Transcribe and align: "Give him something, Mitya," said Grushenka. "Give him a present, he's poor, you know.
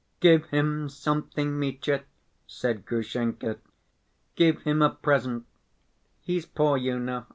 "Give 0.19 0.45
him 0.47 0.89
something, 0.89 1.59
Mitya," 1.59 2.05
said 2.47 2.87
Grushenka. 2.87 3.57
"Give 4.33 4.59
him 4.63 4.81
a 4.81 4.89
present, 4.89 5.45
he's 6.21 6.47
poor, 6.47 6.75
you 6.75 6.97
know. 6.97 7.27